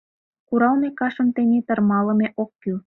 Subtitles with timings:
[0.47, 2.77] Куралме кашым тений тырмалыме ок кӱл.